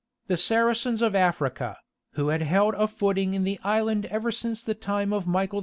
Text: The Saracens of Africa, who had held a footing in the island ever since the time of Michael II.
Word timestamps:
The 0.25 0.35
Saracens 0.37 0.99
of 1.03 1.13
Africa, 1.13 1.77
who 2.13 2.29
had 2.29 2.41
held 2.41 2.73
a 2.73 2.87
footing 2.87 3.35
in 3.35 3.43
the 3.43 3.59
island 3.63 4.07
ever 4.07 4.31
since 4.31 4.63
the 4.63 4.73
time 4.73 5.13
of 5.13 5.27
Michael 5.27 5.59
II. 5.59 5.59